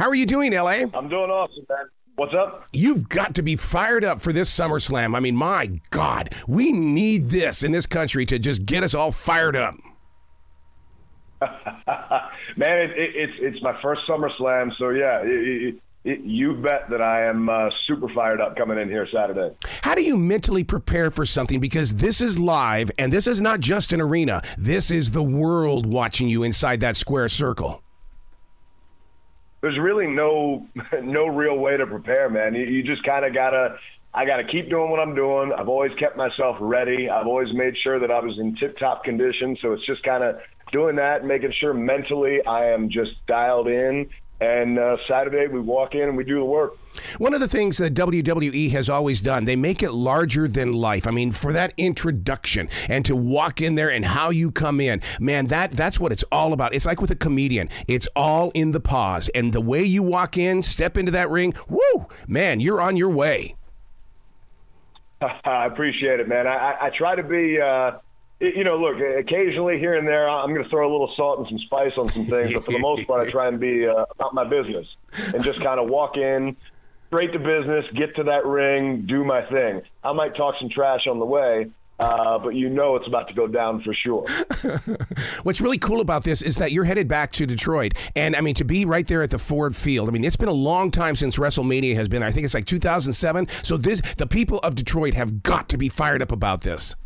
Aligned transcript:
How 0.00 0.08
are 0.08 0.14
you 0.14 0.24
doing, 0.24 0.54
LA? 0.54 0.86
I'm 0.94 1.10
doing 1.10 1.30
awesome, 1.30 1.66
man. 1.68 1.84
What's 2.16 2.32
up? 2.32 2.64
You've 2.72 3.10
got 3.10 3.34
to 3.34 3.42
be 3.42 3.54
fired 3.54 4.02
up 4.02 4.18
for 4.18 4.32
this 4.32 4.50
SummerSlam. 4.50 5.14
I 5.14 5.20
mean, 5.20 5.36
my 5.36 5.78
God, 5.90 6.34
we 6.48 6.72
need 6.72 7.28
this 7.28 7.62
in 7.62 7.72
this 7.72 7.84
country 7.84 8.24
to 8.24 8.38
just 8.38 8.64
get 8.64 8.82
us 8.82 8.94
all 8.94 9.12
fired 9.12 9.56
up. 9.56 9.74
man, 11.42 12.78
it, 12.78 12.90
it, 12.92 13.10
it's 13.14 13.32
it's 13.40 13.62
my 13.62 13.78
first 13.82 14.06
SummerSlam, 14.08 14.74
so 14.78 14.88
yeah, 14.88 15.20
it, 15.22 15.76
you 16.02 16.54
bet 16.54 16.88
that 16.88 17.02
I 17.02 17.26
am 17.26 17.50
uh, 17.50 17.68
super 17.84 18.08
fired 18.08 18.40
up 18.40 18.56
coming 18.56 18.78
in 18.78 18.88
here 18.88 19.06
Saturday. 19.12 19.54
How 19.82 19.94
do 19.94 20.02
you 20.02 20.16
mentally 20.16 20.64
prepare 20.64 21.10
for 21.10 21.26
something? 21.26 21.60
Because 21.60 21.96
this 21.96 22.22
is 22.22 22.38
live, 22.38 22.90
and 22.98 23.12
this 23.12 23.26
is 23.26 23.42
not 23.42 23.60
just 23.60 23.92
an 23.92 24.00
arena. 24.00 24.40
This 24.56 24.90
is 24.90 25.10
the 25.10 25.22
world 25.22 25.84
watching 25.84 26.30
you 26.30 26.42
inside 26.42 26.80
that 26.80 26.96
square 26.96 27.28
circle 27.28 27.82
there's 29.60 29.78
really 29.78 30.06
no 30.06 30.66
no 31.02 31.26
real 31.26 31.56
way 31.56 31.76
to 31.76 31.86
prepare, 31.86 32.28
man. 32.28 32.54
You, 32.54 32.64
you 32.64 32.82
just 32.82 33.04
kind 33.04 33.24
of 33.24 33.34
gotta. 33.34 33.76
I 34.12 34.24
got 34.24 34.38
to 34.38 34.44
keep 34.44 34.68
doing 34.68 34.90
what 34.90 34.98
I'm 34.98 35.14
doing. 35.14 35.52
I've 35.52 35.68
always 35.68 35.94
kept 35.94 36.16
myself 36.16 36.56
ready. 36.58 37.08
I've 37.08 37.28
always 37.28 37.54
made 37.54 37.76
sure 37.76 38.00
that 38.00 38.10
I 38.10 38.18
was 38.18 38.40
in 38.40 38.56
tip 38.56 38.76
top 38.76 39.04
condition. 39.04 39.56
So 39.62 39.72
it's 39.72 39.86
just 39.86 40.02
kind 40.02 40.24
of 40.24 40.40
doing 40.72 40.96
that, 40.96 41.24
making 41.24 41.52
sure 41.52 41.72
mentally 41.72 42.44
I 42.44 42.72
am 42.72 42.88
just 42.88 43.24
dialed 43.28 43.68
in 43.68 44.10
and 44.40 44.78
uh, 44.78 44.96
Saturday, 45.06 45.46
we 45.48 45.60
walk 45.60 45.94
in 45.94 46.02
and 46.02 46.16
we 46.16 46.24
do 46.24 46.36
the 46.36 46.44
work. 46.44 46.76
One 47.18 47.34
of 47.34 47.40
the 47.40 47.48
things 47.48 47.76
that 47.78 47.94
WWE 47.94 48.70
has 48.70 48.88
always 48.88 49.20
done, 49.20 49.44
they 49.44 49.56
make 49.56 49.82
it 49.82 49.92
larger 49.92 50.48
than 50.48 50.72
life. 50.72 51.06
I 51.06 51.10
mean, 51.10 51.32
for 51.32 51.52
that 51.52 51.72
introduction 51.76 52.68
and 52.88 53.04
to 53.04 53.14
walk 53.14 53.60
in 53.60 53.74
there 53.74 53.90
and 53.90 54.04
how 54.04 54.30
you 54.30 54.50
come 54.50 54.80
in, 54.80 55.02
man, 55.20 55.46
that 55.46 55.72
that's 55.72 56.00
what 56.00 56.10
it's 56.10 56.24
all 56.32 56.52
about. 56.52 56.74
It's 56.74 56.86
like 56.86 57.00
with 57.00 57.10
a 57.10 57.16
comedian. 57.16 57.68
It's 57.86 58.08
all 58.16 58.50
in 58.50 58.72
the 58.72 58.80
pause. 58.80 59.28
And 59.34 59.52
the 59.52 59.60
way 59.60 59.82
you 59.82 60.02
walk 60.02 60.36
in, 60.36 60.62
step 60.62 60.96
into 60.96 61.12
that 61.12 61.30
ring, 61.30 61.54
whoo, 61.68 62.06
man, 62.26 62.60
you're 62.60 62.80
on 62.80 62.96
your 62.96 63.10
way. 63.10 63.56
I 65.44 65.66
appreciate 65.66 66.18
it, 66.18 66.28
man. 66.28 66.46
I, 66.46 66.76
I 66.80 66.90
try 66.90 67.14
to 67.14 67.22
be 67.22 67.60
uh, 67.60 67.92
you 68.40 68.64
know, 68.64 68.76
look, 68.76 68.98
occasionally 69.00 69.78
here 69.78 69.94
and 69.94 70.08
there, 70.08 70.28
I'm 70.28 70.52
going 70.52 70.64
to 70.64 70.70
throw 70.70 70.90
a 70.90 70.90
little 70.90 71.12
salt 71.14 71.38
and 71.40 71.48
some 71.48 71.58
spice 71.58 71.92
on 71.98 72.10
some 72.10 72.24
things, 72.24 72.52
but 72.52 72.64
for 72.64 72.72
the 72.72 72.78
most 72.78 73.06
part, 73.06 73.26
I 73.26 73.30
try 73.30 73.48
and 73.48 73.60
be 73.60 73.86
uh, 73.86 74.06
about 74.10 74.34
my 74.34 74.44
business 74.44 74.86
and 75.12 75.44
just 75.44 75.60
kind 75.60 75.78
of 75.78 75.90
walk 75.90 76.16
in, 76.16 76.56
straight 77.08 77.32
to 77.32 77.38
business, 77.38 77.84
get 77.94 78.16
to 78.16 78.24
that 78.24 78.46
ring, 78.46 79.02
do 79.02 79.24
my 79.24 79.42
thing. 79.42 79.82
I 80.02 80.12
might 80.12 80.34
talk 80.34 80.54
some 80.58 80.70
trash 80.70 81.06
on 81.06 81.18
the 81.18 81.26
way, 81.26 81.70
uh, 81.98 82.38
but 82.38 82.54
you 82.54 82.70
know 82.70 82.96
it's 82.96 83.06
about 83.06 83.28
to 83.28 83.34
go 83.34 83.46
down 83.46 83.82
for 83.82 83.92
sure. 83.92 84.26
What's 85.42 85.60
really 85.60 85.76
cool 85.76 86.00
about 86.00 86.24
this 86.24 86.40
is 86.40 86.56
that 86.56 86.72
you're 86.72 86.84
headed 86.84 87.08
back 87.08 87.32
to 87.32 87.44
Detroit, 87.46 87.92
and 88.16 88.34
I 88.34 88.40
mean 88.40 88.54
to 88.54 88.64
be 88.64 88.86
right 88.86 89.06
there 89.06 89.20
at 89.22 89.28
the 89.28 89.38
Ford 89.38 89.76
Field. 89.76 90.08
I 90.08 90.12
mean 90.12 90.24
it's 90.24 90.36
been 90.36 90.48
a 90.48 90.52
long 90.52 90.90
time 90.90 91.14
since 91.14 91.36
WrestleMania 91.36 91.94
has 91.96 92.08
been. 92.08 92.22
I 92.22 92.30
think 92.30 92.46
it's 92.46 92.54
like 92.54 92.64
2007. 92.64 93.48
So 93.62 93.76
this, 93.76 94.00
the 94.16 94.26
people 94.26 94.60
of 94.60 94.76
Detroit 94.76 95.12
have 95.12 95.42
got 95.42 95.68
to 95.68 95.76
be 95.76 95.90
fired 95.90 96.22
up 96.22 96.32
about 96.32 96.62
this. 96.62 96.96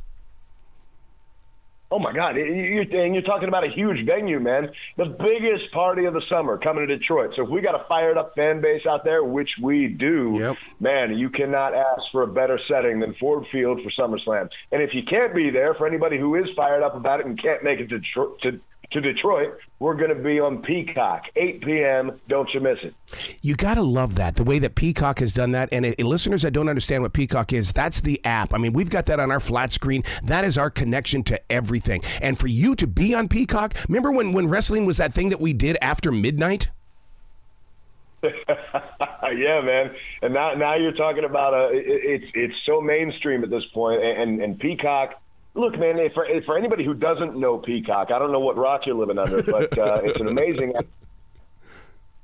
Oh 1.94 2.00
my 2.00 2.12
God! 2.12 2.34
You're, 2.34 2.82
and 2.82 3.14
you're 3.14 3.22
talking 3.22 3.46
about 3.46 3.62
a 3.62 3.68
huge 3.68 4.04
venue, 4.04 4.40
man. 4.40 4.68
The 4.96 5.04
biggest 5.04 5.70
party 5.70 6.06
of 6.06 6.14
the 6.14 6.22
summer 6.22 6.58
coming 6.58 6.88
to 6.88 6.98
Detroit. 6.98 7.34
So 7.36 7.44
if 7.44 7.48
we 7.48 7.60
got 7.60 7.76
a 7.76 7.84
fired 7.84 8.18
up 8.18 8.34
fan 8.34 8.60
base 8.60 8.84
out 8.84 9.04
there, 9.04 9.22
which 9.22 9.58
we 9.62 9.86
do, 9.86 10.36
yep. 10.40 10.56
man, 10.80 11.16
you 11.16 11.30
cannot 11.30 11.72
ask 11.72 12.10
for 12.10 12.22
a 12.22 12.26
better 12.26 12.58
setting 12.66 12.98
than 12.98 13.14
Ford 13.14 13.46
Field 13.52 13.80
for 13.80 13.90
SummerSlam. 13.90 14.50
And 14.72 14.82
if 14.82 14.92
you 14.92 15.04
can't 15.04 15.32
be 15.36 15.50
there, 15.50 15.72
for 15.72 15.86
anybody 15.86 16.18
who 16.18 16.34
is 16.34 16.50
fired 16.56 16.82
up 16.82 16.96
about 16.96 17.20
it 17.20 17.26
and 17.26 17.40
can't 17.40 17.62
make 17.62 17.78
it 17.78 17.88
to, 17.90 18.00
to 18.42 18.60
to 18.90 19.00
Detroit, 19.00 19.58
we're 19.78 19.94
going 19.94 20.10
to 20.10 20.22
be 20.22 20.40
on 20.40 20.62
Peacock, 20.62 21.24
8 21.36 21.62
p.m. 21.62 22.20
Don't 22.28 22.52
you 22.54 22.60
miss 22.60 22.78
it. 22.82 22.94
You 23.42 23.54
got 23.54 23.74
to 23.74 23.82
love 23.82 24.14
that, 24.16 24.36
the 24.36 24.44
way 24.44 24.58
that 24.60 24.74
Peacock 24.74 25.18
has 25.18 25.32
done 25.32 25.52
that. 25.52 25.68
And 25.72 25.86
uh, 25.86 25.94
listeners 25.98 26.42
that 26.42 26.52
don't 26.52 26.68
understand 26.68 27.02
what 27.02 27.12
Peacock 27.12 27.52
is, 27.52 27.72
that's 27.72 28.00
the 28.00 28.20
app. 28.24 28.54
I 28.54 28.58
mean, 28.58 28.72
we've 28.72 28.90
got 28.90 29.06
that 29.06 29.20
on 29.20 29.30
our 29.30 29.40
flat 29.40 29.72
screen. 29.72 30.04
That 30.22 30.44
is 30.44 30.56
our 30.56 30.70
connection 30.70 31.22
to 31.24 31.40
everything. 31.52 32.02
And 32.22 32.38
for 32.38 32.46
you 32.46 32.74
to 32.76 32.86
be 32.86 33.14
on 33.14 33.28
Peacock, 33.28 33.74
remember 33.88 34.12
when, 34.12 34.32
when 34.32 34.48
wrestling 34.48 34.86
was 34.86 34.96
that 34.98 35.12
thing 35.12 35.28
that 35.30 35.40
we 35.40 35.52
did 35.52 35.76
after 35.80 36.12
midnight? 36.12 36.70
yeah, 38.24 39.60
man. 39.60 39.94
And 40.22 40.34
now, 40.34 40.54
now 40.54 40.76
you're 40.76 40.92
talking 40.92 41.24
about 41.24 41.54
a. 41.54 41.76
It, 41.76 41.84
it's 41.86 42.32
it's 42.34 42.54
so 42.64 42.80
mainstream 42.80 43.44
at 43.44 43.50
this 43.50 43.64
point, 43.74 44.02
and 44.02 44.40
and 44.40 44.58
Peacock 44.58 45.20
Look, 45.54 45.78
man, 45.78 45.98
for, 46.12 46.26
for 46.44 46.58
anybody 46.58 46.84
who 46.84 46.94
doesn't 46.94 47.36
know 47.36 47.58
Peacock, 47.58 48.10
I 48.10 48.18
don't 48.18 48.32
know 48.32 48.40
what 48.40 48.56
rock 48.56 48.86
you're 48.86 48.96
living 48.96 49.18
under, 49.18 49.42
but 49.42 49.78
uh, 49.78 50.00
it's 50.04 50.18
an 50.20 50.26
amazing. 50.26 50.74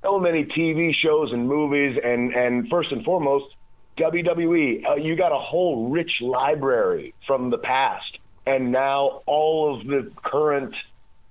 So 0.03 0.19
many 0.19 0.45
TV 0.45 0.93
shows 0.95 1.33
and 1.33 1.47
movies, 1.47 1.99
and 2.03 2.35
and 2.35 2.69
first 2.69 2.91
and 2.91 3.05
foremost, 3.05 3.55
WWE. 3.99 4.85
Uh, 4.85 4.95
you 4.95 5.15
got 5.15 5.31
a 5.31 5.39
whole 5.39 5.91
rich 5.91 6.21
library 6.21 7.15
from 7.27 7.51
the 7.51 7.59
past, 7.59 8.19
and 8.47 8.73
now 8.73 9.23
all 9.27 9.79
of 9.79 9.87
the 9.87 10.11
current 10.25 10.75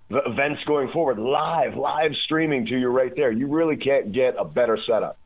events 0.10 0.64
going 0.64 0.90
forward, 0.90 1.20
live, 1.20 1.76
live 1.76 2.16
streaming 2.16 2.66
to 2.68 2.78
you 2.78 2.88
right 2.88 3.16
there. 3.16 3.32
You 3.32 3.48
really 3.48 3.78
can't 3.78 4.12
get 4.12 4.36
a 4.38 4.46
better 4.46 4.78
setup. 4.78 5.18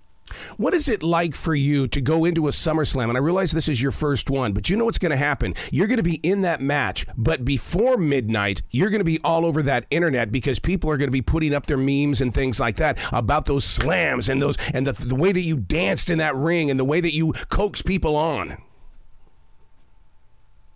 What 0.58 0.74
is 0.74 0.90
it 0.90 1.04
like 1.04 1.36
for 1.36 1.56
you 1.56 1.88
to 1.88 2.02
go 2.02 2.26
into 2.26 2.48
a 2.48 2.52
SummerSlam? 2.52 3.10
And 3.10 3.18
I 3.18 3.22
realize 3.22 3.52
this 3.52 3.70
is 3.70 3.82
your 3.82 3.92
first 3.92 4.30
one, 4.30 4.54
but 4.54 4.70
you 4.70 4.78
know 4.78 4.86
what's 4.86 5.00
going 5.00 5.12
to 5.12 5.18
happen. 5.18 5.56
You're 5.72 5.88
going 5.88 5.98
to 5.98 6.04
be 6.04 6.16
in 6.18 6.42
that 6.42 6.62
match, 6.62 7.06
but 7.18 7.46
before 7.46 7.98
midnight, 7.98 8.62
you're 8.72 8.90
going 8.90 9.00
to 9.00 9.06
be 9.06 9.20
all 9.24 9.46
over 9.46 9.62
that 9.64 9.86
internet 9.90 10.32
because 10.32 10.60
people 10.60 10.90
are 10.90 10.98
going 10.98 11.08
to 11.08 11.12
be 11.12 11.22
putting 11.22 11.54
up 11.54 11.66
their 11.66 11.78
memes 11.78 12.22
and 12.22 12.34
things 12.34 12.60
like 12.60 12.76
that 12.78 12.98
about 13.12 13.46
those 13.46 13.66
slams 13.66 14.30
and 14.30 14.42
those 14.42 14.58
and 14.74 14.88
the, 14.88 14.92
the 14.92 15.16
way 15.16 15.32
that 15.32 15.42
you 15.42 15.58
danced 15.58 16.10
in 16.10 16.18
that 16.18 16.36
ring 16.36 16.70
and 16.70 16.80
the 16.80 16.86
way 16.86 17.00
that 17.00 17.14
you 17.14 17.34
coax 17.50 17.82
people 17.82 18.16
on. 18.16 18.58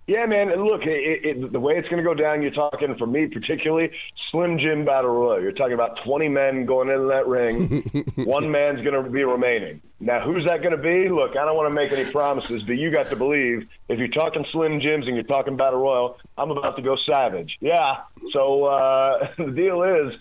Yeah, 0.07 0.25
man. 0.25 0.49
And 0.49 0.63
look, 0.63 0.85
it, 0.85 1.25
it, 1.25 1.51
the 1.51 1.59
way 1.59 1.75
it's 1.75 1.89
going 1.89 2.01
to 2.01 2.07
go 2.07 2.13
down, 2.13 2.41
you're 2.41 2.51
talking 2.51 2.95
for 2.95 3.05
me 3.05 3.27
particularly 3.27 3.91
Slim 4.31 4.57
Jim 4.57 4.85
Battle 4.85 5.09
Royal. 5.09 5.41
You're 5.41 5.51
talking 5.51 5.73
about 5.73 6.01
20 6.03 6.29
men 6.29 6.65
going 6.65 6.87
into 6.87 7.07
that 7.07 7.27
ring. 7.27 7.83
One 8.15 8.49
man's 8.49 8.81
going 8.81 9.03
to 9.03 9.09
be 9.09 9.25
remaining. 9.25 9.81
Now, 9.99 10.21
who's 10.21 10.45
that 10.45 10.61
going 10.61 10.75
to 10.75 10.81
be? 10.81 11.09
Look, 11.09 11.31
I 11.31 11.43
don't 11.43 11.57
want 11.57 11.67
to 11.67 11.73
make 11.73 11.91
any 11.91 12.09
promises, 12.09 12.63
but 12.63 12.77
you 12.77 12.89
got 12.89 13.09
to 13.09 13.17
believe 13.17 13.67
if 13.89 13.99
you're 13.99 14.07
talking 14.07 14.45
Slim 14.49 14.79
Jims 14.79 15.07
and 15.07 15.15
you're 15.15 15.25
talking 15.25 15.57
Battle 15.57 15.81
Royal, 15.81 16.17
I'm 16.37 16.51
about 16.51 16.77
to 16.77 16.81
go 16.81 16.95
savage. 16.95 17.57
Yeah. 17.59 17.97
So 18.31 18.63
uh, 18.63 19.33
the 19.37 19.51
deal 19.51 19.83
is 19.83 20.13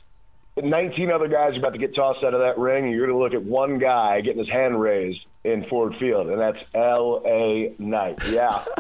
19 0.57 1.13
other 1.13 1.29
guys 1.29 1.55
are 1.55 1.59
about 1.59 1.75
to 1.75 1.79
get 1.79 1.95
tossed 1.95 2.25
out 2.25 2.35
of 2.35 2.41
that 2.41 2.59
ring, 2.59 2.87
and 2.87 2.93
you're 2.93 3.07
going 3.07 3.17
to 3.17 3.23
look 3.23 3.35
at 3.35 3.43
one 3.49 3.79
guy 3.79 4.21
getting 4.21 4.41
his 4.41 4.49
hand 4.49 4.81
raised 4.81 5.21
in 5.45 5.65
Ford 5.69 5.95
Field, 6.01 6.29
and 6.29 6.41
that's 6.41 6.59
L.A. 6.75 7.75
Knight. 7.79 8.19
Yeah. 8.31 8.65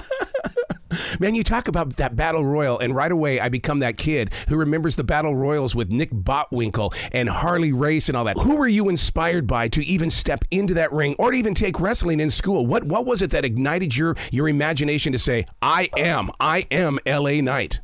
Man, 1.19 1.35
you 1.35 1.43
talk 1.43 1.69
about 1.69 1.97
that 1.97 2.15
battle 2.17 2.45
royal, 2.45 2.79
and 2.79 2.95
right 2.95 3.11
away 3.11 3.41
I 3.41 3.49
become 3.49 3.81
that 3.81 3.97
kid 3.97 4.33
who 4.49 4.57
remembers 4.57 4.97
the 4.97 5.05
battle 5.05 5.35
royals 5.35 5.75
with 5.75 5.91
Nick 5.91 6.11
Bockwinkel 6.11 6.95
and 7.13 7.29
Harley 7.29 7.73
Race 7.73 8.09
and 8.09 8.17
all 8.17 8.25
that. 8.25 8.39
Who 8.39 8.57
were 8.57 8.69
you 8.69 8.89
inspired 8.89 9.47
by 9.47 9.69
to 9.69 9.85
even 9.85 10.11
step 10.11 10.45
into 10.51 10.75
that 10.75 10.93
ring 10.93 11.17
or 11.19 11.33
to 11.33 11.37
even 11.37 11.55
take 11.55 11.81
wrestling 11.81 12.21
in 12.21 12.31
school? 12.31 12.67
What 12.67 12.85
what 12.85 13.05
was 13.07 13.23
it 13.23 13.31
that 13.31 13.45
ignited 13.45 13.97
your 13.97 14.17
your 14.31 14.49
imagination 14.49 15.13
to 15.13 15.19
say, 15.19 15.47
I 15.61 15.89
am, 15.97 16.31
I 16.39 16.65
am 16.71 16.99
L.A. 17.05 17.41
Knight? 17.41 17.81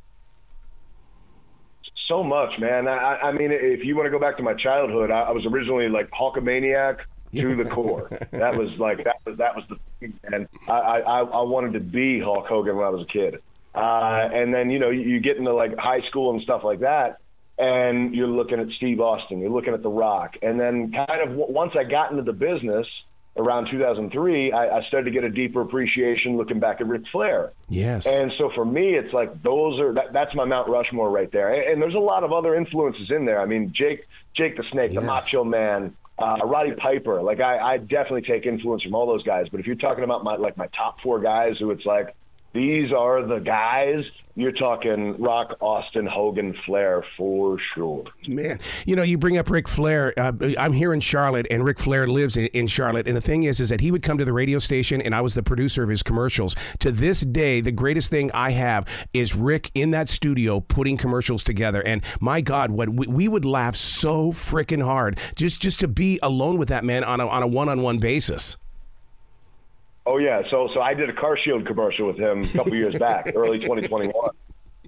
So 2.08 2.22
much, 2.22 2.58
man. 2.58 2.88
I, 2.88 3.16
I 3.22 3.32
mean, 3.32 3.50
if 3.52 3.84
you 3.84 3.96
want 3.96 4.06
to 4.06 4.10
go 4.10 4.18
back 4.18 4.36
to 4.36 4.42
my 4.42 4.54
childhood, 4.54 5.10
I, 5.10 5.22
I 5.22 5.30
was 5.30 5.46
originally 5.46 5.88
like 5.88 6.10
Hulkamaniac 6.10 6.98
to 7.34 7.56
the 7.56 7.64
core. 7.64 8.08
that 8.32 8.56
was 8.56 8.70
like 8.78 9.04
that 9.04 9.16
was 9.24 9.38
that 9.38 9.56
was 9.56 9.64
the 9.68 9.76
and 10.24 10.48
I, 10.68 10.72
I 10.72 11.20
I 11.20 11.42
wanted 11.42 11.74
to 11.74 11.80
be 11.80 12.20
Hulk 12.20 12.46
Hogan 12.46 12.76
when 12.76 12.86
I 12.86 12.90
was 12.90 13.02
a 13.02 13.06
kid. 13.06 13.42
Uh, 13.74 14.28
and 14.32 14.52
then 14.52 14.70
you 14.70 14.78
know 14.78 14.90
you, 14.90 15.02
you 15.02 15.20
get 15.20 15.36
into 15.36 15.52
like 15.54 15.76
high 15.78 16.02
school 16.02 16.32
and 16.32 16.42
stuff 16.42 16.62
like 16.64 16.80
that, 16.80 17.20
and 17.58 18.14
you're 18.14 18.26
looking 18.26 18.60
at 18.60 18.70
Steve 18.70 19.00
Austin, 19.00 19.40
you're 19.40 19.50
looking 19.50 19.74
at 19.74 19.82
The 19.82 19.90
Rock, 19.90 20.36
and 20.42 20.60
then 20.60 20.92
kind 20.92 21.22
of 21.22 21.36
once 21.36 21.74
I 21.76 21.84
got 21.84 22.10
into 22.10 22.22
the 22.22 22.32
business 22.32 22.86
around 23.36 23.70
2003, 23.70 24.52
I, 24.52 24.78
I 24.78 24.82
started 24.84 25.06
to 25.06 25.10
get 25.10 25.24
a 25.24 25.30
deeper 25.30 25.62
appreciation 25.62 26.36
looking 26.36 26.60
back 26.60 26.80
at 26.80 26.86
Ric 26.86 27.06
Flair. 27.10 27.52
Yes. 27.68 28.06
And 28.06 28.32
so 28.36 28.50
for 28.50 28.64
me, 28.64 28.94
it's 28.94 29.12
like 29.14 29.42
those 29.42 29.80
are 29.80 29.94
that, 29.94 30.12
that's 30.12 30.34
my 30.34 30.44
Mount 30.44 30.68
Rushmore 30.68 31.10
right 31.10 31.30
there. 31.32 31.52
And, 31.52 31.72
and, 31.72 31.82
there's 31.82 31.94
a 31.94 31.98
lot 31.98 32.24
of 32.24 32.32
other 32.32 32.54
influences 32.54 33.10
in 33.10 33.24
there. 33.24 33.40
I 33.40 33.46
mean, 33.46 33.72
Jake 33.72 34.06
Jake 34.34 34.56
the 34.56 34.64
Snake, 34.64 34.92
yes. 34.92 35.00
the 35.00 35.06
Macho 35.06 35.44
Man, 35.44 35.96
uh, 36.22 36.46
Roddy 36.46 36.72
Piper. 36.72 37.22
Like 37.22 37.40
I, 37.40 37.58
I 37.58 37.76
definitely 37.78 38.22
take 38.22 38.46
influence 38.46 38.82
from 38.82 38.94
all 38.94 39.06
those 39.06 39.22
guys. 39.22 39.48
But 39.50 39.60
if 39.60 39.66
you're 39.66 39.76
talking 39.76 40.04
about 40.04 40.22
my 40.24 40.36
like 40.36 40.56
my 40.56 40.68
top 40.68 41.00
four 41.00 41.20
guys, 41.20 41.58
who 41.58 41.70
it's 41.70 41.84
like 41.84 42.14
these 42.54 42.92
are 42.92 43.26
the 43.26 43.38
guys. 43.38 44.04
You're 44.34 44.52
talking 44.52 45.20
Rock, 45.20 45.56
Austin, 45.60 46.06
Hogan, 46.06 46.54
Flair 46.64 47.04
for 47.18 47.58
sure. 47.74 48.04
Man, 48.26 48.58
you 48.86 48.96
know, 48.96 49.02
you 49.02 49.18
bring 49.18 49.36
up 49.36 49.50
Ric 49.50 49.68
Flair. 49.68 50.14
Uh, 50.18 50.32
I'm 50.58 50.72
here 50.72 50.94
in 50.94 51.00
Charlotte, 51.00 51.46
and 51.50 51.64
Ric 51.64 51.78
Flair 51.78 52.06
lives 52.06 52.36
in, 52.36 52.46
in, 52.46 52.66
Charlotte. 52.66 53.06
And 53.06 53.14
the 53.16 53.20
thing 53.20 53.42
is, 53.42 53.60
is 53.60 53.68
that 53.68 53.82
he 53.82 53.90
would 53.90 54.02
come 54.02 54.16
to 54.16 54.24
the 54.24 54.32
radio 54.32 54.58
station, 54.58 55.02
and 55.02 55.14
I 55.14 55.20
was 55.20 55.34
the 55.34 55.42
producer 55.42 55.82
of 55.82 55.90
his 55.90 56.02
commercials. 56.02 56.54
To 56.80 56.90
this 56.90 57.20
day, 57.20 57.60
the 57.60 57.72
greatest 57.72 58.10
thing 58.10 58.30
I 58.32 58.50
have 58.50 58.86
is 59.12 59.34
Rick 59.34 59.70
in 59.74 59.90
that 59.90 60.08
studio 60.08 60.60
putting 60.60 60.96
commercials 60.96 61.44
together. 61.44 61.82
And 61.82 62.02
my 62.20 62.40
God, 62.40 62.70
what 62.70 62.88
we, 62.88 63.06
we 63.06 63.28
would 63.28 63.44
laugh 63.44 63.76
so 63.76 64.32
freaking 64.32 64.82
hard 64.82 65.18
just 65.36 65.60
just 65.60 65.80
to 65.80 65.88
be 65.88 66.18
alone 66.22 66.56
with 66.56 66.68
that 66.68 66.84
man 66.84 67.04
on 67.04 67.20
a 67.20 67.28
on 67.28 67.42
a 67.42 67.46
one 67.46 67.68
on 67.68 67.82
one 67.82 67.98
basis. 67.98 68.56
Oh 70.04 70.18
yeah, 70.18 70.42
so 70.50 70.68
so 70.74 70.80
I 70.80 70.94
did 70.94 71.08
a 71.08 71.12
Car 71.12 71.36
Shield 71.36 71.66
commercial 71.66 72.06
with 72.06 72.18
him 72.18 72.42
a 72.42 72.48
couple 72.48 72.74
years 72.74 72.98
back, 72.98 73.32
early 73.36 73.60
2021, 73.60 74.12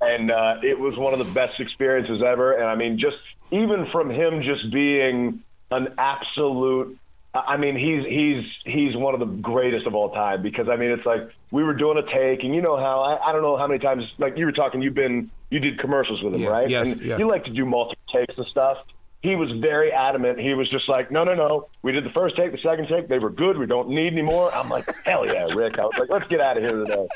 and 0.00 0.30
uh, 0.30 0.56
it 0.62 0.78
was 0.78 0.96
one 0.96 1.12
of 1.12 1.20
the 1.20 1.32
best 1.32 1.60
experiences 1.60 2.22
ever. 2.22 2.52
And 2.52 2.64
I 2.64 2.74
mean, 2.74 2.98
just 2.98 3.18
even 3.52 3.86
from 3.92 4.10
him 4.10 4.42
just 4.42 4.70
being 4.70 5.42
an 5.70 5.94
absolute. 5.98 6.98
I 7.32 7.56
mean, 7.56 7.76
he's 7.76 8.04
he's 8.06 8.44
he's 8.64 8.96
one 8.96 9.14
of 9.14 9.20
the 9.20 9.26
greatest 9.26 9.86
of 9.86 9.94
all 9.94 10.10
time 10.10 10.42
because 10.42 10.68
I 10.68 10.76
mean, 10.76 10.90
it's 10.90 11.06
like 11.06 11.28
we 11.50 11.64
were 11.64 11.74
doing 11.74 11.98
a 11.98 12.02
take, 12.02 12.44
and 12.44 12.54
you 12.54 12.62
know 12.62 12.76
how 12.76 13.00
I, 13.00 13.30
I 13.30 13.32
don't 13.32 13.42
know 13.42 13.56
how 13.56 13.66
many 13.66 13.80
times 13.80 14.04
like 14.18 14.36
you 14.36 14.46
were 14.46 14.52
talking, 14.52 14.82
you've 14.82 14.94
been 14.94 15.30
you 15.50 15.58
did 15.58 15.78
commercials 15.78 16.22
with 16.22 16.34
him, 16.34 16.42
yeah, 16.42 16.48
right? 16.48 16.68
Yes. 16.68 16.98
And 16.98 17.08
yeah. 17.08 17.18
you 17.18 17.28
like 17.28 17.44
to 17.44 17.50
do 17.50 17.64
multiple 17.64 18.04
takes 18.12 18.36
and 18.36 18.46
stuff 18.46 18.78
he 19.24 19.36
was 19.36 19.50
very 19.52 19.90
adamant. 19.90 20.38
He 20.38 20.52
was 20.52 20.68
just 20.68 20.86
like, 20.86 21.10
no, 21.10 21.24
no, 21.24 21.34
no. 21.34 21.68
We 21.80 21.92
did 21.92 22.04
the 22.04 22.10
first 22.10 22.36
take, 22.36 22.52
the 22.52 22.58
second 22.58 22.88
take. 22.88 23.08
They 23.08 23.18
were 23.18 23.30
good. 23.30 23.56
We 23.56 23.64
don't 23.64 23.88
need 23.88 24.12
any 24.12 24.20
more. 24.20 24.54
I'm 24.54 24.68
like, 24.68 24.84
hell 25.06 25.24
yeah, 25.24 25.46
Rick. 25.54 25.78
I 25.78 25.86
was 25.86 25.96
like, 25.98 26.10
let's 26.10 26.26
get 26.26 26.42
out 26.42 26.58
of 26.58 26.62
here 26.62 26.84
today. 26.84 27.08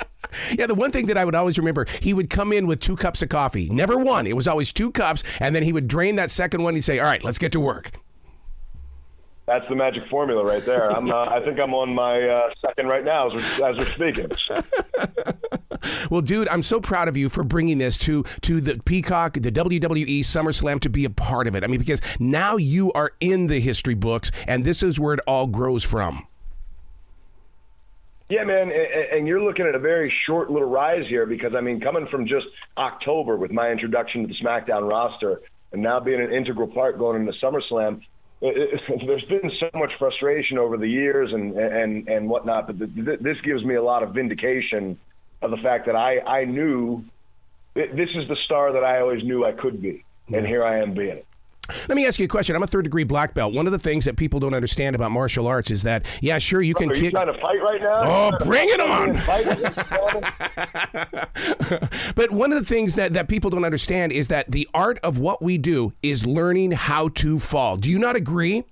Yeah, 0.52 0.66
the 0.66 0.74
one 0.74 0.90
thing 0.90 1.04
that 1.08 1.18
I 1.18 1.26
would 1.26 1.34
always 1.34 1.58
remember, 1.58 1.86
he 2.00 2.14
would 2.14 2.30
come 2.30 2.50
in 2.54 2.66
with 2.66 2.80
two 2.80 2.96
cups 2.96 3.20
of 3.20 3.28
coffee. 3.28 3.68
Never 3.68 3.98
one. 3.98 4.26
It 4.26 4.34
was 4.34 4.48
always 4.48 4.72
two 4.72 4.90
cups. 4.90 5.22
And 5.38 5.54
then 5.54 5.62
he 5.62 5.70
would 5.70 5.86
drain 5.86 6.16
that 6.16 6.30
second 6.30 6.62
one. 6.62 6.74
He'd 6.74 6.80
say, 6.80 6.98
all 6.98 7.04
right, 7.04 7.22
let's 7.22 7.36
get 7.36 7.52
to 7.52 7.60
work. 7.60 7.90
That's 9.44 9.68
the 9.68 9.76
magic 9.76 10.08
formula 10.08 10.42
right 10.42 10.64
there. 10.64 10.90
I'm, 10.90 11.10
uh, 11.12 11.26
I 11.26 11.40
think 11.40 11.60
I'm 11.60 11.74
on 11.74 11.94
my 11.94 12.22
uh, 12.22 12.50
second 12.62 12.86
right 12.86 13.04
now 13.04 13.30
as 13.30 13.34
we're, 13.34 13.68
as 13.68 13.76
we're 13.76 13.84
speaking. 13.84 14.30
well, 16.10 16.20
dude, 16.20 16.48
I'm 16.48 16.62
so 16.62 16.80
proud 16.80 17.08
of 17.08 17.16
you 17.16 17.28
for 17.28 17.44
bringing 17.44 17.78
this 17.78 17.98
to 17.98 18.24
to 18.42 18.60
the 18.60 18.80
Peacock, 18.84 19.34
the 19.34 19.52
WWE 19.52 20.20
SummerSlam 20.20 20.80
to 20.80 20.88
be 20.88 21.04
a 21.04 21.10
part 21.10 21.46
of 21.46 21.54
it. 21.54 21.64
I 21.64 21.66
mean, 21.66 21.78
because 21.78 22.00
now 22.18 22.56
you 22.56 22.92
are 22.92 23.12
in 23.20 23.46
the 23.46 23.60
history 23.60 23.94
books, 23.94 24.30
and 24.46 24.64
this 24.64 24.82
is 24.82 24.98
where 24.98 25.14
it 25.14 25.20
all 25.26 25.46
grows 25.46 25.84
from. 25.84 26.26
Yeah, 28.28 28.44
man, 28.44 28.70
and 28.70 29.26
you're 29.26 29.42
looking 29.42 29.66
at 29.66 29.74
a 29.74 29.78
very 29.78 30.10
short 30.10 30.50
little 30.50 30.68
rise 30.68 31.06
here 31.06 31.24
because 31.24 31.54
I 31.54 31.62
mean, 31.62 31.80
coming 31.80 32.06
from 32.06 32.26
just 32.26 32.46
October 32.76 33.36
with 33.36 33.52
my 33.52 33.70
introduction 33.70 34.22
to 34.22 34.28
the 34.28 34.34
SmackDown 34.34 34.88
roster, 34.88 35.40
and 35.72 35.80
now 35.80 35.98
being 35.98 36.20
an 36.20 36.30
integral 36.30 36.68
part 36.68 36.98
going 36.98 37.20
into 37.20 37.32
SummerSlam, 37.38 38.02
it, 38.42 38.82
it, 38.88 39.00
there's 39.06 39.24
been 39.24 39.50
so 39.58 39.70
much 39.74 39.94
frustration 39.98 40.58
over 40.58 40.76
the 40.76 40.86
years 40.86 41.32
and 41.32 41.56
and 41.56 42.06
and 42.08 42.28
whatnot, 42.28 42.66
but 42.66 42.78
this 43.22 43.40
gives 43.40 43.64
me 43.64 43.76
a 43.76 43.82
lot 43.82 44.02
of 44.02 44.12
vindication 44.12 44.98
of 45.42 45.50
the 45.50 45.56
fact 45.58 45.86
that 45.86 45.96
I 45.96 46.20
I 46.20 46.44
knew 46.44 47.04
this 47.74 48.14
is 48.14 48.28
the 48.28 48.36
star 48.36 48.72
that 48.72 48.84
I 48.84 49.00
always 49.00 49.22
knew 49.22 49.44
I 49.44 49.52
could 49.52 49.80
be, 49.80 50.04
and 50.32 50.46
here 50.46 50.64
I 50.64 50.78
am 50.78 50.94
being 50.94 51.18
it. 51.18 51.26
Let 51.88 51.96
me 51.96 52.06
ask 52.06 52.18
you 52.18 52.24
a 52.24 52.28
question. 52.28 52.56
I'm 52.56 52.62
a 52.62 52.66
third 52.66 52.84
degree 52.84 53.04
black 53.04 53.34
belt. 53.34 53.52
One 53.52 53.66
of 53.66 53.72
the 53.72 53.78
things 53.78 54.06
that 54.06 54.16
people 54.16 54.40
don't 54.40 54.54
understand 54.54 54.96
about 54.96 55.10
martial 55.10 55.46
arts 55.46 55.70
is 55.70 55.82
that, 55.82 56.06
yeah, 56.22 56.38
sure, 56.38 56.62
you 56.62 56.74
oh, 56.74 56.80
can 56.80 56.90
Are 56.90 56.94
kick. 56.94 57.04
You 57.04 57.10
trying 57.10 57.26
to 57.26 57.38
fight 57.40 57.60
right 57.60 57.80
now? 57.80 58.04
Oh, 58.06 58.44
bring 58.44 58.68
it 58.70 58.80
on! 58.80 59.12
but 62.14 62.30
one 62.30 62.52
of 62.52 62.58
the 62.58 62.64
things 62.64 62.94
that, 62.94 63.12
that 63.12 63.28
people 63.28 63.50
don't 63.50 63.64
understand 63.64 64.12
is 64.12 64.28
that 64.28 64.50
the 64.50 64.66
art 64.72 64.98
of 65.02 65.18
what 65.18 65.42
we 65.42 65.58
do 65.58 65.92
is 66.02 66.24
learning 66.24 66.70
how 66.70 67.08
to 67.08 67.38
fall. 67.38 67.76
Do 67.76 67.90
you 67.90 67.98
not 67.98 68.16
agree? 68.16 68.64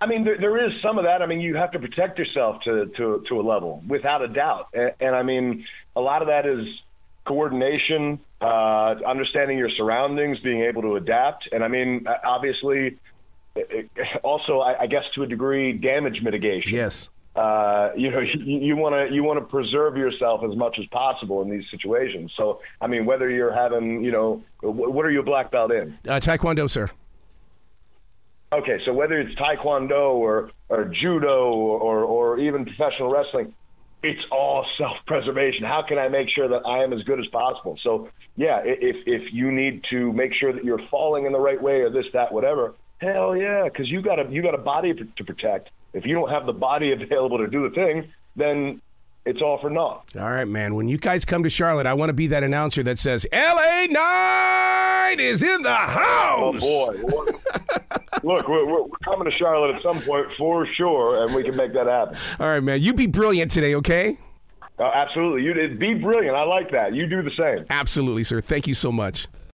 I 0.00 0.06
mean, 0.06 0.24
there, 0.24 0.38
there 0.38 0.56
is 0.64 0.80
some 0.80 0.98
of 0.98 1.04
that. 1.04 1.22
I 1.22 1.26
mean, 1.26 1.40
you 1.40 1.56
have 1.56 1.72
to 1.72 1.78
protect 1.78 2.18
yourself 2.18 2.62
to 2.62 2.86
to, 2.96 3.24
to 3.28 3.40
a 3.40 3.42
level, 3.42 3.82
without 3.86 4.22
a 4.22 4.28
doubt. 4.28 4.68
And, 4.72 4.92
and 5.00 5.16
I 5.16 5.22
mean, 5.22 5.66
a 5.96 6.00
lot 6.00 6.22
of 6.22 6.28
that 6.28 6.46
is 6.46 6.68
coordination, 7.24 8.20
uh, 8.40 8.94
understanding 9.06 9.58
your 9.58 9.68
surroundings, 9.68 10.38
being 10.40 10.62
able 10.62 10.82
to 10.82 10.96
adapt, 10.96 11.48
and 11.52 11.62
I 11.62 11.68
mean, 11.68 12.06
obviously, 12.24 12.98
also, 14.22 14.60
I, 14.60 14.82
I 14.82 14.86
guess 14.86 15.04
to 15.14 15.22
a 15.22 15.26
degree, 15.26 15.72
damage 15.72 16.22
mitigation. 16.22 16.72
Yes. 16.72 17.10
Uh, 17.36 17.90
you 17.96 18.10
know, 18.10 18.20
you 18.44 18.76
want 18.76 18.94
to 18.94 19.14
you 19.14 19.22
want 19.22 19.38
to 19.38 19.44
preserve 19.44 19.96
yourself 19.96 20.42
as 20.42 20.56
much 20.56 20.78
as 20.78 20.86
possible 20.86 21.42
in 21.42 21.50
these 21.50 21.64
situations. 21.70 22.32
So, 22.36 22.60
I 22.80 22.86
mean, 22.86 23.06
whether 23.06 23.30
you're 23.30 23.52
having, 23.52 24.02
you 24.04 24.10
know, 24.10 24.42
what 24.62 25.04
are 25.04 25.10
you 25.10 25.22
black 25.22 25.50
belt 25.50 25.70
in? 25.70 25.96
Uh, 26.06 26.14
taekwondo, 26.20 26.68
sir. 26.68 26.90
Okay, 28.50 28.80
so 28.84 28.94
whether 28.94 29.20
it's 29.20 29.34
taekwondo 29.34 30.14
or, 30.14 30.50
or 30.70 30.84
judo 30.86 31.52
or, 31.52 32.02
or, 32.04 32.38
even 32.38 32.64
professional 32.64 33.10
wrestling, 33.10 33.54
it's 34.02 34.24
all 34.30 34.64
self-preservation. 34.78 35.64
How 35.64 35.82
can 35.82 35.98
I 35.98 36.08
make 36.08 36.30
sure 36.30 36.48
that 36.48 36.62
I 36.64 36.82
am 36.82 36.94
as 36.94 37.02
good 37.02 37.20
as 37.20 37.26
possible? 37.26 37.76
So, 37.82 38.08
yeah, 38.36 38.60
if 38.64 39.06
if 39.06 39.34
you 39.34 39.52
need 39.52 39.84
to 39.90 40.12
make 40.12 40.32
sure 40.32 40.52
that 40.52 40.64
you're 40.64 40.86
falling 40.90 41.26
in 41.26 41.32
the 41.32 41.40
right 41.40 41.60
way 41.60 41.82
or 41.82 41.90
this, 41.90 42.06
that, 42.12 42.32
whatever, 42.32 42.74
hell 42.98 43.36
yeah, 43.36 43.64
because 43.64 43.90
you 43.90 44.00
got 44.00 44.18
a 44.18 44.30
you 44.30 44.40
got 44.40 44.54
a 44.54 44.58
body 44.58 44.94
to 44.94 45.24
protect. 45.24 45.70
If 45.92 46.06
you 46.06 46.14
don't 46.14 46.30
have 46.30 46.46
the 46.46 46.52
body 46.52 46.92
available 47.02 47.38
to 47.38 47.48
do 47.48 47.68
the 47.68 47.74
thing, 47.74 48.12
then 48.36 48.80
it's 49.24 49.42
all 49.42 49.58
for 49.58 49.68
naught. 49.68 50.04
All 50.16 50.30
right, 50.30 50.46
man. 50.46 50.74
When 50.74 50.88
you 50.88 50.96
guys 50.96 51.24
come 51.24 51.42
to 51.42 51.50
Charlotte, 51.50 51.86
I 51.86 51.94
want 51.94 52.08
to 52.08 52.14
be 52.14 52.28
that 52.28 52.42
announcer 52.42 52.82
that 52.84 52.98
says 52.98 53.26
"L.A. 53.30 53.88
Knight 53.88 55.16
is 55.18 55.42
in 55.42 55.62
the 55.62 55.74
house." 55.74 56.60
Oh 56.62 56.92
boy! 57.02 57.97
Look, 58.22 58.48
we're, 58.48 58.66
we're, 58.66 58.88
coming 59.04 59.30
to 59.30 59.36
Charlotte 59.36 59.76
at 59.76 59.82
some 59.82 60.00
point 60.02 60.26
for 60.36 60.66
sure, 60.66 61.24
and 61.24 61.34
we 61.34 61.42
can 61.42 61.56
make 61.56 61.72
that 61.74 61.86
happen. 61.86 62.16
All 62.40 62.46
right, 62.46 62.62
man. 62.62 62.82
You 62.82 62.94
be 62.94 63.06
brilliant 63.06 63.50
today, 63.50 63.74
okay? 63.76 64.18
Uh, 64.78 64.90
absolutely. 64.94 65.42
You 65.42 65.54
did 65.54 65.78
be 65.78 65.94
brilliant. 65.94 66.36
I 66.36 66.44
like 66.44 66.70
that. 66.72 66.94
You 66.94 67.06
do 67.06 67.22
the 67.22 67.30
same. 67.30 67.66
Absolutely, 67.70 68.24
sir. 68.24 68.40
Thank 68.40 68.66
you 68.66 68.74
so 68.74 68.92
much. 68.92 69.26